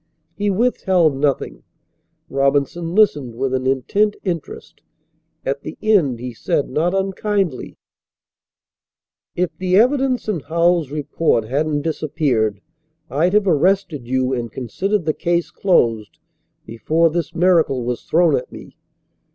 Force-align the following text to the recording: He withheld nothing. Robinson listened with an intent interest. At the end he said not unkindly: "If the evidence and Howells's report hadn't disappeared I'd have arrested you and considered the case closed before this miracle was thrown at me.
He 0.35 0.49
withheld 0.49 1.15
nothing. 1.15 1.61
Robinson 2.27 2.95
listened 2.95 3.35
with 3.35 3.53
an 3.53 3.67
intent 3.67 4.15
interest. 4.23 4.81
At 5.45 5.61
the 5.61 5.77
end 5.79 6.17
he 6.19 6.33
said 6.33 6.71
not 6.71 6.95
unkindly: 6.95 7.77
"If 9.35 9.55
the 9.59 9.75
evidence 9.75 10.27
and 10.27 10.41
Howells's 10.41 10.91
report 10.91 11.43
hadn't 11.47 11.83
disappeared 11.83 12.61
I'd 13.11 13.33
have 13.33 13.47
arrested 13.47 14.07
you 14.07 14.33
and 14.33 14.51
considered 14.51 15.05
the 15.05 15.13
case 15.13 15.51
closed 15.51 16.17
before 16.65 17.11
this 17.11 17.35
miracle 17.35 17.83
was 17.83 18.01
thrown 18.01 18.35
at 18.35 18.51
me. 18.51 18.77